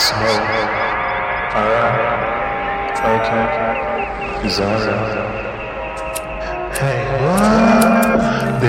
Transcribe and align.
Smoke, 0.00 0.48
fire, 1.52 1.92
focus, 2.96 4.42
desire. 4.42 5.49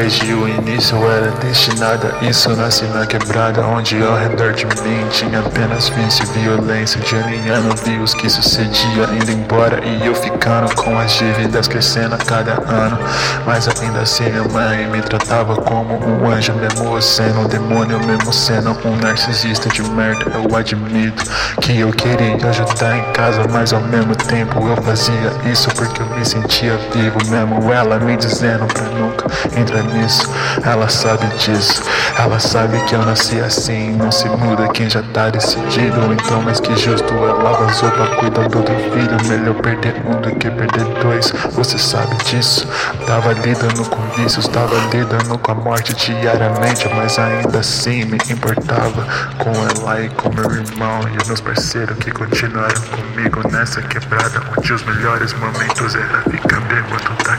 Desde 0.02 0.34
o 0.34 0.48
início 0.48 0.98
era 1.12 1.30
destinada 1.44 2.12
isso 2.24 2.50
Nasci 2.56 2.86
na 2.86 3.06
quebrada 3.06 3.64
onde 3.64 4.02
ao 4.02 4.18
redor 4.18 4.52
de 4.52 4.66
mim 4.66 5.06
Tinha 5.12 5.42
apenas 5.42 5.90
vício 5.90 6.26
e 6.26 6.40
violência 6.40 7.00
De 7.02 7.16
alinhando 7.18 7.76
vi 7.84 8.00
os 8.00 8.16
que 8.16 8.28
sucedia 8.28 9.04
Indo 9.14 9.32
embora 9.32 9.80
e 9.86 10.04
eu 10.04 10.16
ficando 10.16 10.74
com 10.74 10.98
as 10.98 11.12
dívidas 11.12 11.68
Crescendo 11.68 12.16
a 12.16 12.18
cada 12.18 12.54
ano. 12.54 12.98
Mas 13.46 13.68
ainda 13.68 14.00
assim 14.00 14.24
minha 14.24 14.44
mãe 14.46 14.88
me 14.88 15.04
tratava 15.04 15.56
como 15.58 15.94
um 15.94 16.32
anjo 16.32 16.52
Mesmo 16.56 17.00
sendo 17.00 17.42
um 17.42 17.48
demônio, 17.48 18.00
mesmo 18.04 18.34
sendo 18.34 18.72
um 18.84 18.96
narcisista 18.96 19.70
de 19.70 19.84
merda. 19.84 20.32
Eu 20.34 20.56
admito 20.58 21.24
que 21.62 21.80
eu 21.80 21.92
queria 21.92 22.38
ajudar 22.50 22.98
em 22.98 23.04
casa 23.14 23.44
Mas 23.52 23.72
ao 23.72 23.82
mesmo 23.82 24.16
tempo 24.16 24.68
eu 24.68 24.82
fazia 24.82 25.32
isso 25.46 25.70
Porque 25.76 26.02
eu 26.02 26.08
me 26.08 26.26
sentia 26.26 26.76
vivo 26.92 27.20
mesmo. 27.30 27.72
Ela 27.72 28.00
me 28.00 28.18
dizendo 28.18 28.66
pra 28.66 28.86
nunca 28.86 29.28
entrar 29.56 29.91
nisso, 29.94 30.30
ela 30.64 30.90
sabe 30.90 31.26
disso. 31.38 31.84
Ela 32.18 32.40
sabe 32.40 32.80
que 32.86 32.96
eu 32.96 33.04
nasci 33.04 33.40
assim, 33.40 33.92
não 33.92 34.12
se 34.12 34.28
muda 34.30 34.68
quem 34.70 34.90
já 34.90 35.02
tá 35.14 35.30
decidido. 35.30 36.14
Então, 36.14 36.42
mais 36.42 36.60
que 36.60 36.76
justo, 36.76 37.14
ela 37.14 37.54
vazou 37.54 37.90
pra 37.92 38.08
cuidar 38.18 38.48
do 38.50 38.62
filho. 38.92 39.18
Melhor 39.28 39.56
perder 39.56 39.96
um 40.06 40.20
do 40.22 40.36
que 40.36 40.50
perder 40.50 40.86
dois, 41.02 41.34
você 41.52 41.78
sabe 41.78 42.16
disso. 42.24 42.68
Tava 43.06 43.34
lidando 43.34 43.86
com 43.90 44.02
vícios, 44.22 44.48
tava 44.48 44.76
lidando 44.94 45.38
com 45.38 45.52
a 45.52 45.56
morte 45.56 45.94
diariamente, 45.94 46.88
mas 46.96 47.18
ainda 47.18 47.60
assim 47.60 48.06
me 48.06 48.18
importava 48.30 49.06
com 49.38 49.52
ela 49.52 50.02
e 50.02 50.10
com 50.10 50.30
meu 50.30 50.52
irmão 50.52 51.02
e 51.08 51.28
meus 51.28 51.42
parceiros 51.42 51.98
que 51.98 52.12
continuaram 52.12 52.82
comigo 52.82 53.42
nessa 53.52 53.82
quebrada, 53.82 54.42
onde 54.58 54.74
os 54.74 54.84
melhores 54.84 55.34
momentos 55.34 55.96
era 55.96 56.22
ficar 56.30 56.60
bêbado 56.62 57.12
da 57.24 57.38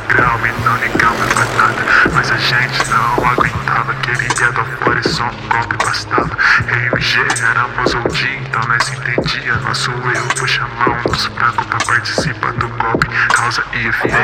gente 2.52 2.90
não 2.90 3.14
aguentava, 3.26 3.94
queria 4.02 4.52
do 4.52 4.64
fora 4.64 5.00
e 5.00 5.08
só 5.08 5.24
um 5.24 5.48
golpe 5.48 5.76
bastava. 5.84 6.36
Eu 6.68 6.98
e 6.98 7.00
G 7.00 7.20
éramos 7.48 7.94
o 7.94 8.08
dia, 8.08 8.38
então 8.40 8.62
nós 8.68 8.88
entendia. 8.88 9.54
Nosso 9.56 9.90
eu 9.90 10.24
puxa 10.38 10.62
a 10.62 10.68
mão 10.68 10.96
dos 11.02 11.24
fracos 11.26 11.66
pra 11.66 11.78
participar 11.86 12.52
do 12.52 12.68
golpe. 12.68 13.08
Causa 13.34 13.62
e 13.72 13.86
efeito. 13.86 14.16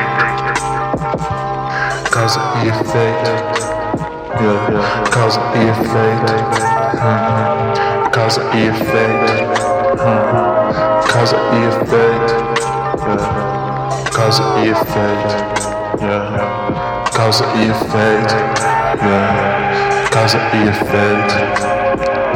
Causa 2.11 2.41
e 2.57 2.69
efeito. 2.69 3.31
Causa 5.11 5.41
e 5.55 5.69
efeito. 5.69 6.35
Causa 8.13 8.43
e 8.53 8.67
efeito. 8.67 9.33
Causa 11.13 11.37
e 11.53 11.57
efeito. 11.69 12.39
Causa 14.13 14.43
e 14.59 14.69
efeito. 14.69 15.49
Yeah 16.01 16.98
causa 17.19 17.45
e 17.57 17.69
efeito, 17.69 18.35
yeah. 19.03 20.09
causa 20.13 20.39
e 20.55 20.69
efeito, 20.69 21.35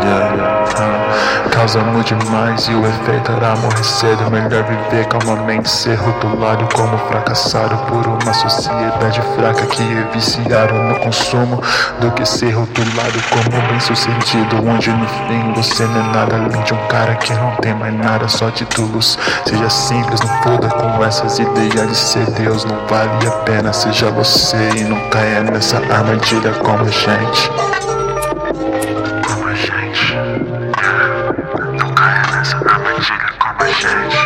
yeah. 0.03 1.42
Causa 1.63 1.79
muito 1.79 2.13
demais 2.17 2.67
e 2.67 2.75
o 2.75 2.85
efeito 2.85 3.31
era 3.31 3.55
morrer 3.55 3.85
cedo. 3.85 4.29
Melhor 4.33 4.65
viver 4.65 5.07
calmamente, 5.07 5.71
ser 5.71 5.95
rotulado 5.95 6.69
como 6.75 6.99
fracassado 7.07 7.77
por 7.87 8.05
uma 8.05 8.35
sociedade 8.35 9.23
fraca 9.37 9.65
que 9.67 9.81
é 9.81 10.11
viciaram 10.13 10.89
no 10.89 10.99
consumo, 10.99 11.63
do 12.01 12.11
que 12.11 12.27
ser 12.27 12.51
rotulado 12.51 13.23
como 13.31 13.69
bem 13.69 13.79
sucedido. 13.79 14.57
Onde 14.69 14.91
no 14.91 15.07
fim 15.07 15.53
você 15.55 15.85
não 15.85 16.01
é 16.01 16.13
nada 16.13 16.35
além 16.35 16.63
de 16.65 16.75
um 16.75 16.87
cara 16.89 17.15
que 17.15 17.33
não 17.33 17.55
tem 17.55 17.75
mais 17.75 17.95
nada, 17.95 18.27
só 18.27 18.51
títulos. 18.51 19.17
Seja 19.47 19.71
simples, 19.71 20.19
não 20.19 20.43
foda 20.43 20.69
com 20.69 21.05
essas 21.05 21.39
ideias 21.39 21.89
de 21.89 21.95
ser 21.95 22.29
Deus. 22.33 22.65
Não 22.65 22.89
vale 22.89 23.25
a 23.25 23.31
pena, 23.45 23.73
seja 23.73 24.11
você 24.11 24.69
e 24.75 24.81
não 24.83 24.99
caia 25.11 25.45
nessa 25.45 25.77
armadilha 25.77 26.55
como 26.55 26.89
gente. 26.89 27.53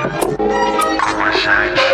com 0.08 1.22
a 1.22 1.30
gente. 1.32 1.86